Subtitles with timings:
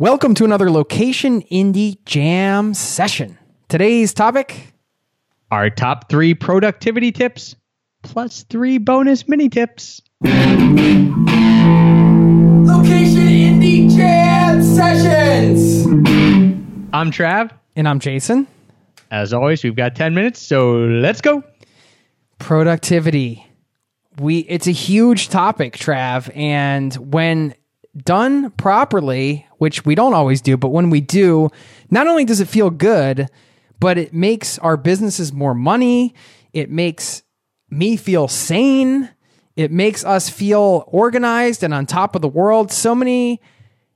[0.00, 3.36] Welcome to another Location Indie Jam session.
[3.68, 4.72] Today's topic
[5.50, 7.54] Our top three productivity tips
[8.02, 10.00] plus three bonus mini tips.
[10.24, 10.86] Location
[13.28, 15.84] Indie Jam Sessions.
[16.94, 17.50] I'm Trav.
[17.76, 18.46] and I'm Jason.
[19.10, 21.44] As always, we've got 10 minutes, so let's go.
[22.38, 23.46] Productivity.
[24.18, 27.54] We it's a huge topic, Trav, and when
[27.94, 31.50] done properly, which we don't always do, but when we do,
[31.90, 33.28] not only does it feel good,
[33.78, 36.14] but it makes our businesses more money,
[36.54, 37.22] it makes
[37.68, 39.10] me feel sane,
[39.56, 42.72] it makes us feel organized and on top of the world.
[42.72, 43.42] So many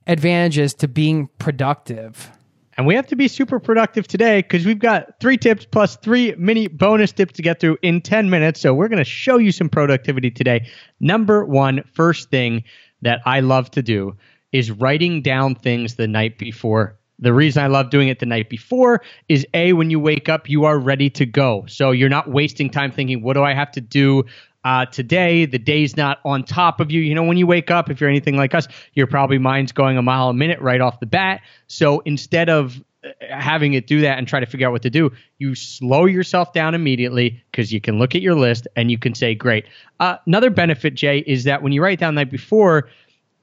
[0.05, 2.29] advantages to being productive.
[2.77, 6.35] And we have to be super productive today because we've got three tips plus three
[6.37, 8.61] mini bonus tips to get through in 10 minutes.
[8.61, 10.69] So we're going to show you some productivity today.
[10.99, 12.63] Number one, first thing
[13.01, 14.15] that I love to do
[14.55, 16.97] is writing down things the night before.
[17.19, 20.49] The reason I love doing it the night before is A, when you wake up,
[20.49, 21.65] you are ready to go.
[21.67, 24.23] So you're not wasting time thinking, what do I have to do?
[24.65, 25.45] uh, today.
[25.45, 26.99] The day's not on top of you.
[26.99, 29.97] You know, when you wake up, if you're anything like us, your probably mind's going
[29.97, 31.41] a mile a minute right off the bat.
[31.67, 34.89] So instead of uh, having it do that and try to figure out what to
[34.89, 38.97] do, you slow yourself down immediately because you can look at your list and you
[38.97, 39.65] can say, great.
[39.99, 42.89] Uh, another benefit, Jay, is that when you write down the night before,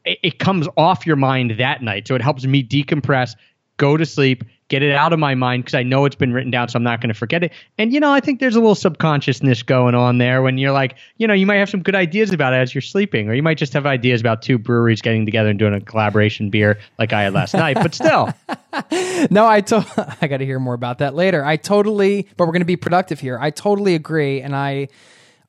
[0.04, 2.08] it, it comes off your mind that night.
[2.08, 3.36] So it helps me decompress,
[3.76, 6.50] go to sleep, get it out of my mind because I know it's been written
[6.50, 7.52] down, so I'm not going to forget it.
[7.76, 10.96] And you know, I think there's a little subconsciousness going on there when you're like,
[11.18, 13.42] you know, you might have some good ideas about it as you're sleeping, or you
[13.42, 17.12] might just have ideas about two breweries getting together and doing a collaboration beer like
[17.12, 17.74] I had last night.
[17.74, 18.32] But still,
[19.30, 21.44] No, I to- I got to hear more about that later.
[21.44, 23.38] I totally, but we're going to be productive here.
[23.40, 24.88] I totally agree, and I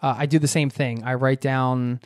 [0.01, 1.03] uh, I do the same thing.
[1.03, 2.01] I write down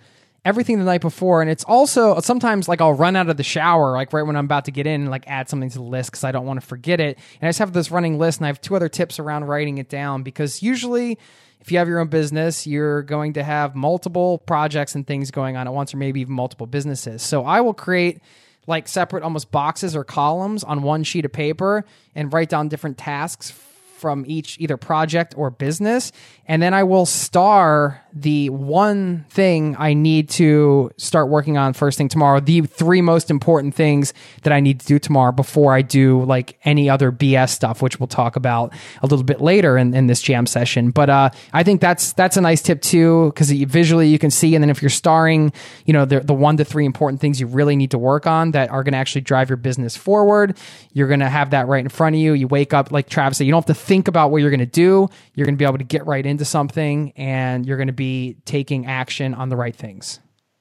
[0.48, 3.92] everything the night before, and it's also sometimes like I'll run out of the shower
[3.92, 6.12] like right when I'm about to get in, and like add something to the list
[6.12, 7.20] because I don't want to forget it.
[7.42, 9.78] And I just have this running list, and I have two other tips around writing
[9.78, 11.18] it down because usually.
[11.60, 15.58] If you have your own business, you're going to have multiple projects and things going
[15.58, 17.22] on at once, or maybe even multiple businesses.
[17.22, 18.22] So I will create
[18.68, 22.98] like separate almost boxes or columns on one sheet of paper and write down different
[22.98, 23.52] tasks
[23.98, 26.12] from each either project or business
[26.46, 31.98] and then I will star the one thing I need to start working on first
[31.98, 34.14] thing tomorrow the three most important things
[34.44, 38.00] that I need to do tomorrow before I do like any other BS stuff which
[38.00, 40.92] we'll talk about a little bit later in, in this jam session.
[40.92, 44.56] But uh, I think that's that's a nice tip too because visually you can see
[44.56, 45.52] and then if you're starring
[45.86, 48.52] you know the, the one to three important things you really need to work on
[48.52, 50.58] that are going to actually drive your business forward
[50.94, 52.34] you're going to have that right in front of you.
[52.34, 54.60] You wake up like Travis said you don't have to think about what you're going
[54.60, 55.08] to do.
[55.36, 58.07] You're going to be able to get right into something and you're going to be
[58.46, 60.20] taking action on the right things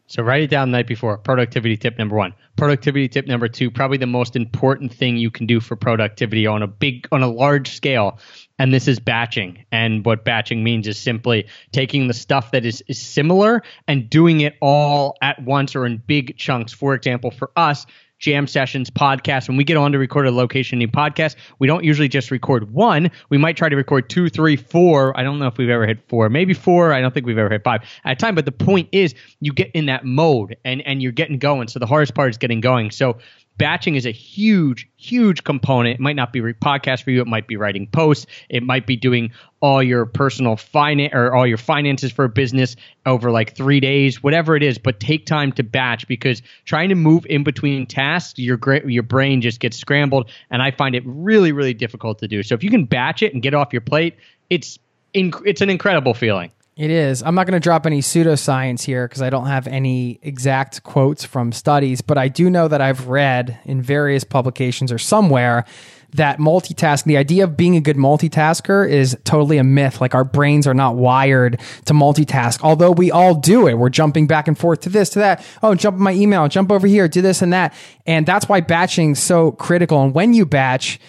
[0.08, 1.18] So write it down the night before.
[1.18, 2.32] Productivity tip number one.
[2.56, 6.62] Productivity tip number two, probably the most important thing you can do for productivity on
[6.62, 8.18] a big on a large scale.
[8.58, 9.64] And this is batching.
[9.72, 14.40] And what batching means is simply taking the stuff that is, is similar and doing
[14.40, 16.72] it all at once or in big chunks.
[16.72, 17.84] For example, for us,
[18.26, 19.46] jam sessions podcast.
[19.46, 22.72] When we get on to record a Location Indie podcast we don't usually just record
[22.72, 23.08] one.
[23.30, 25.16] We might try to record two three four.
[25.16, 26.28] I don't know if we've ever hit four.
[26.28, 26.92] Maybe four.
[26.92, 28.34] I don't think we've ever hit five at a time.
[28.34, 31.68] But the point is you get in that mode and and you're getting going.
[31.68, 32.90] So the hardest part is getting going.
[32.90, 33.18] So
[33.58, 35.94] batching is a huge huge component.
[35.94, 37.20] It might not be podcast for you.
[37.20, 38.26] It might be writing posts.
[38.48, 39.30] It might be doing
[39.60, 44.22] all your personal finance or all your finances for a business over like three days
[44.22, 44.78] whatever it is.
[44.78, 49.40] But take time to batch because trying to move in between tasks your your brain
[49.40, 52.42] just gets scrambled and i find it really really difficult to do.
[52.42, 54.16] So if you can batch it and get off your plate
[54.50, 54.78] it's
[55.14, 57.22] it's an incredible feeling It is.
[57.22, 61.24] I'm not going to drop any pseudoscience here because I don't have any exact quotes
[61.24, 65.64] from studies, but I do know that I've read in various publications or somewhere
[66.12, 70.02] that multitasking, the idea of being a good multitasker is totally a myth.
[70.02, 73.74] Like our brains are not wired to multitask, although we all do it.
[73.74, 75.42] We're jumping back and forth to this, to that.
[75.62, 77.72] Oh, jump in my email, jump over here, do this and that.
[78.04, 80.02] And that's why batching so critical.
[80.02, 81.00] And when you batch,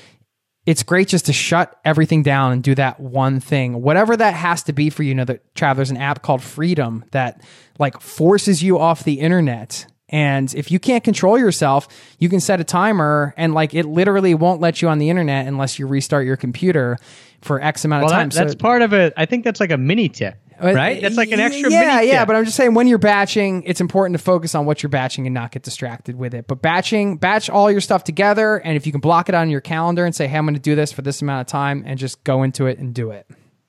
[0.68, 4.62] it's great just to shut everything down and do that one thing, whatever that has
[4.64, 5.10] to be for you.
[5.10, 7.42] You know, that Trav, there's an app called Freedom that
[7.80, 9.88] like forces you off the internet.
[10.10, 11.88] And if you can't control yourself,
[12.20, 15.48] you can set a timer and like it literally won't let you on the internet
[15.48, 16.98] unless you restart your computer
[17.42, 18.30] for X amount well of time.
[18.30, 21.02] that, that's part of it i think that's like a mini tip Uh, right?
[21.02, 24.18] that's like an extra yeah yeah but i'm just saying when you're batching it's important
[24.18, 26.48] to focus on what you're batching and not get distracted with it.
[26.48, 29.62] But batching batch all your stuff together and if you can block it on your
[29.62, 32.00] calendar and say hey i'm going to do this for this amount of time and
[32.00, 33.28] just go into it and do it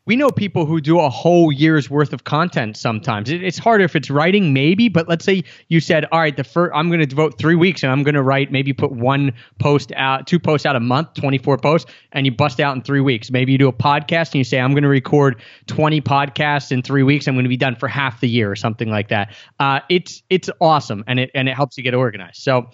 [0.08, 3.28] we know people who do a whole year's worth of content sometimes.
[3.28, 6.44] It, it's harder if it's writing, maybe, but let's say you said, all right, the
[6.44, 9.34] first, I'm going to devote three weeks and I'm going to write, maybe put one
[9.58, 13.02] post out, two posts out a month, 24 posts, and you bust out in three
[13.02, 13.30] weeks.
[13.30, 16.80] Maybe you do a podcast and you say, I'm going to record 20 podcasts in
[16.80, 17.28] three weeks.
[17.28, 19.34] I'm going to be done for half the year or something like that.
[19.60, 22.40] Uh, it's, it's awesome and it, and it helps you get organized.
[22.40, 22.70] So,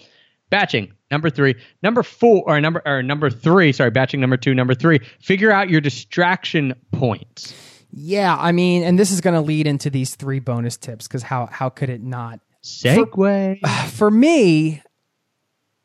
[0.54, 4.74] batching number three number four or number or number three sorry batching number two number
[4.74, 7.52] three figure out your distraction points
[7.96, 11.22] Yeah, I mean, and this is going to lead into these three bonus tips because
[11.22, 12.40] how how could it not?
[12.62, 13.58] segue
[13.90, 14.82] For me,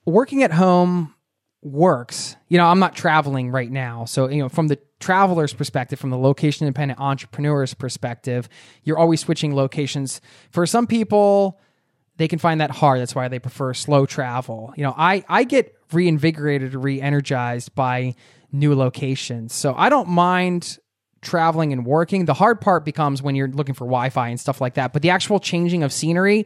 [0.06, 1.14] working at home
[1.62, 2.36] works.
[2.48, 6.10] You know, I'm not traveling right now, so you know, from the traveler's perspective, from
[6.10, 8.50] the location independent entrepreneur's perspective,
[8.84, 10.20] you're always switching locations.
[10.52, 11.60] For some people,
[12.20, 13.00] they can find that hard.
[13.00, 14.74] That's why they prefer slow travel.
[14.76, 18.14] You know, I I get reinvigorated, re-energized by
[18.52, 19.54] new locations.
[19.54, 20.80] So I don't mind
[21.22, 22.26] traveling and working.
[22.26, 24.92] The hard part becomes when you're looking for Wi-Fi and stuff like that.
[24.92, 26.46] But the actual changing of scenery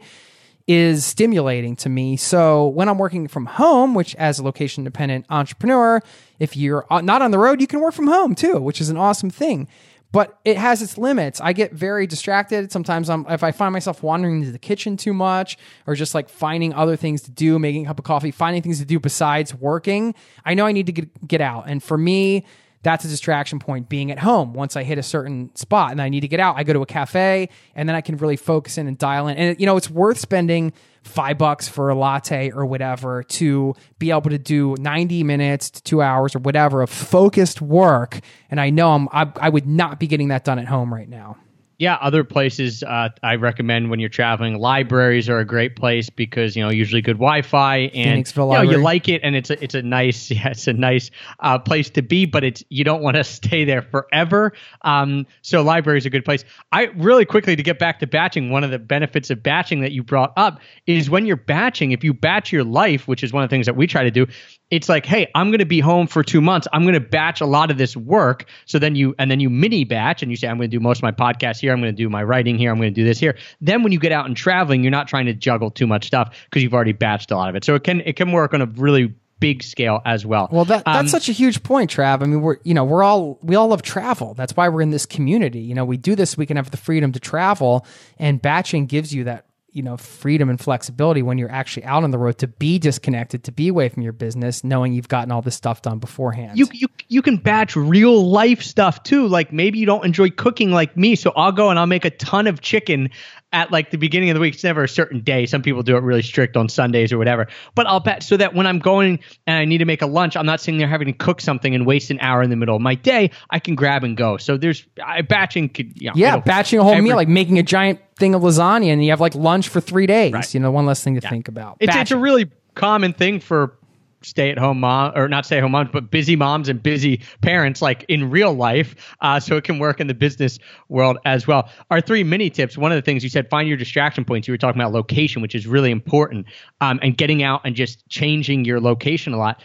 [0.68, 2.16] is stimulating to me.
[2.16, 6.00] So when I'm working from home, which as a location dependent entrepreneur,
[6.38, 8.90] if you're uh, not on the road, you can work from home too, which is
[8.90, 9.66] an awesome thing.
[10.14, 11.40] But it has its limits.
[11.40, 12.70] I get very distracted.
[12.70, 15.58] Sometimes I'm if I find myself wandering into the kitchen too much
[15.88, 18.78] or just like finding other things to do, making a cup of coffee, finding things
[18.78, 20.14] to do besides working,
[20.44, 21.64] I know I need to get, get out.
[21.66, 22.44] And for me,
[22.84, 24.52] that's a distraction point being at home.
[24.52, 26.82] Once i hit a certain spot and i need to get out i go to
[26.82, 29.36] a cafe and then i can really focus in and dial in.
[29.36, 30.72] And you know it's worth spending
[31.02, 35.82] five bucks for a latte or whatever to be able to do 90 minutes to
[35.82, 38.20] two hours or whatever of focused work.
[38.50, 41.08] And i know i'm i, I would not be getting that done at home right
[41.08, 41.38] now
[41.78, 44.58] yeah, other places uh, I recommend when you're traveling.
[44.58, 48.18] Libraries are a great place because you know usually good Wi-Fi and
[48.62, 51.10] you, know, you like it and it's a, it's a nice yeah, it's a nice
[51.40, 54.52] uh, place to be, but it's you don't want to stay there forever.
[54.82, 56.44] Um, so library is a good place.
[56.70, 58.50] I really quickly to get back to batching.
[58.50, 61.92] One of the benefits of batching that you brought up is when you're batching.
[61.92, 64.10] If you batch your life, which is one of the things that we try to
[64.10, 64.26] do,
[64.74, 66.66] it's like, hey, I'm going to be home for two months.
[66.72, 68.46] I'm going to batch a lot of this work.
[68.66, 70.80] So then you, and then you mini batch and you say, I'm going to do
[70.80, 71.72] most of my podcast here.
[71.72, 72.70] I'm going to do my writing here.
[72.70, 73.36] I'm going to do this here.
[73.60, 76.36] Then when you get out and traveling, you're not trying to juggle too much stuff
[76.50, 77.64] because you've already batched a lot of it.
[77.64, 80.48] So it can, it can work on a really big scale as well.
[80.50, 82.22] Well, that that's Um, such a huge point, Trav.
[82.22, 84.32] I mean, we're you know we're all we all love travel.
[84.34, 85.60] That's why we're in this community.
[85.60, 86.30] You know, we do this.
[86.30, 87.84] so We can have the freedom to travel,
[88.18, 89.44] and batching gives you that
[89.74, 93.44] you know freedom and flexibility when you're actually out on the road to be disconnected,
[93.44, 96.56] to be away from your business, knowing you've gotten all this stuff done beforehand.
[96.56, 99.26] you you you can batch real life stuff too.
[99.26, 102.10] Like maybe you don't enjoy cooking like me, so I'll go and I'll make a
[102.10, 103.10] ton of chicken
[103.54, 104.54] at like the beginning of the week.
[104.54, 105.46] It's never a certain day.
[105.46, 107.46] Some people do it really strict on Sundays or whatever.
[107.76, 110.36] But I'll bet so that when I'm going and I need to make a lunch,
[110.36, 112.74] I'm not sitting there having to cook something and waste an hour in the middle
[112.74, 113.30] of my day.
[113.48, 114.36] I can grab and go.
[114.38, 117.58] So there's I, batching could you know, yeah, batching a whole every- meal, like making
[117.58, 120.52] a giant thing of lasagna, and you have like lunch for three days.
[120.52, 121.76] You know, one less thing to think about.
[121.78, 123.78] It's, it's a really common thing for
[124.24, 127.20] stay at home mom or not stay at home moms, but busy moms and busy
[127.42, 128.94] parents, like in real life.
[129.20, 131.68] Uh, so it can work in the business world as well.
[131.90, 132.76] Our three mini tips.
[132.78, 134.48] One of the things you said, find your distraction points.
[134.48, 136.46] You were talking about location, which is really important,
[136.80, 139.62] um, and getting out and just changing your location a lot.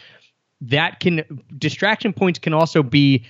[0.60, 3.24] That can distraction points can also be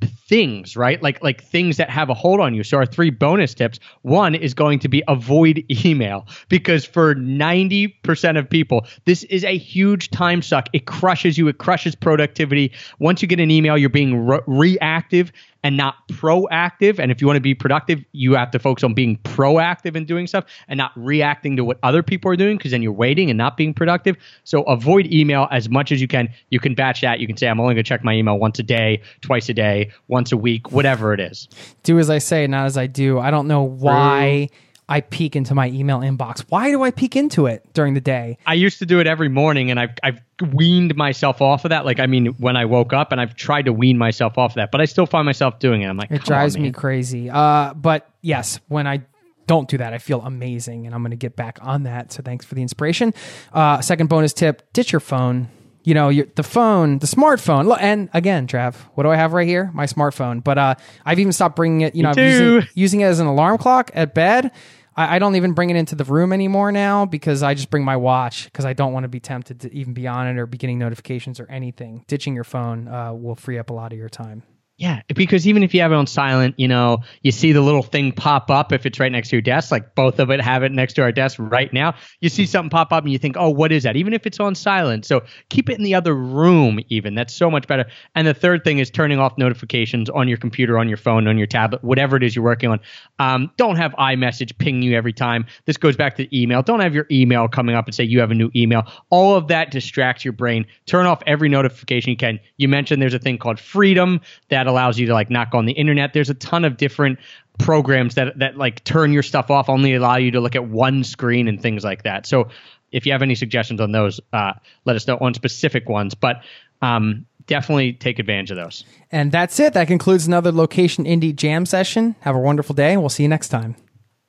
[0.00, 1.02] things, right?
[1.02, 2.62] Like like things that have a hold on you.
[2.62, 3.78] So our three bonus tips.
[4.02, 9.56] One is going to be avoid email because for 90% of people, this is a
[9.56, 10.68] huge time suck.
[10.72, 12.72] It crushes you, it crushes productivity.
[12.98, 15.32] Once you get an email, you're being re- reactive
[15.68, 16.98] and not proactive.
[16.98, 20.06] And if you want to be productive, you have to focus on being proactive in
[20.06, 23.28] doing stuff and not reacting to what other people are doing because then you're waiting
[23.28, 24.16] and not being productive.
[24.44, 26.32] So avoid email as much as you can.
[26.48, 27.20] You can batch that.
[27.20, 29.54] You can say, I'm only going to check my email once a day, twice a
[29.54, 31.48] day, once a week, whatever it is.
[31.82, 33.18] do as I say, not as I do.
[33.18, 34.48] I don't know why
[34.88, 36.44] I peek into my email inbox.
[36.48, 38.38] Why do I peek into it during the day?
[38.46, 40.20] I used to do it every morning and I've, I've
[40.52, 41.84] weaned myself off of that.
[41.84, 44.56] Like, I mean, when I woke up and I've tried to wean myself off of
[44.56, 45.86] that, but I still find myself doing it.
[45.86, 47.28] I'm like, It drives on, me crazy.
[47.28, 49.02] Uh, but yes, when I
[49.46, 52.12] don't do that, I feel amazing, and I'm going to get back on that.
[52.12, 53.14] So thanks for the inspiration.
[53.52, 55.48] Uh, second bonus tip: ditch your phone.
[55.84, 57.74] You know, your, the phone, the smartphone.
[57.80, 59.70] And again, Trav, what do I have right here?
[59.72, 60.44] My smartphone.
[60.44, 60.74] But uh,
[61.06, 61.94] I've even stopped bringing it.
[61.94, 64.50] You know, I'm using, using it as an alarm clock at bed.
[64.98, 67.84] I, I don't even bring it into the room anymore now because I just bring
[67.84, 70.46] my watch because I don't want to be tempted to even be on it or
[70.46, 72.04] be getting notifications or anything.
[72.08, 74.42] Ditching your phone uh, will free up a lot of your time.
[74.78, 77.82] Yeah, because even if you have it on silent, you know, you see the little
[77.82, 80.62] thing pop up if it's right next to your desk, like both of it have
[80.62, 81.96] it next to our desk right now.
[82.20, 83.96] You see something pop up and you think, oh, what is that?
[83.96, 85.04] Even if it's on silent.
[85.04, 87.16] So keep it in the other room, even.
[87.16, 87.86] That's so much better.
[88.14, 91.38] And the third thing is turning off notifications on your computer, on your phone, on
[91.38, 92.78] your tablet, whatever it is you're working on.
[93.18, 95.44] Um, don't have iMessage ping you every time.
[95.64, 96.62] This goes back to email.
[96.62, 98.84] Don't have your email coming up and say you have a new email.
[99.10, 100.66] All of that distracts your brain.
[100.86, 102.38] Turn off every notification you can.
[102.58, 104.20] You mentioned there's a thing called Freedom
[104.50, 106.12] that allows you to like knock on the internet.
[106.12, 107.18] There's a ton of different
[107.58, 111.04] programs that that like turn your stuff off, only allow you to look at one
[111.04, 112.26] screen and things like that.
[112.26, 112.48] So
[112.92, 114.52] if you have any suggestions on those, uh,
[114.84, 116.14] let us know on specific ones.
[116.14, 116.42] But
[116.80, 118.84] um, definitely take advantage of those.
[119.10, 119.72] And that's it.
[119.74, 122.14] That concludes another Location Indie Jam session.
[122.20, 122.96] Have a wonderful day.
[122.96, 123.76] We'll see you next time.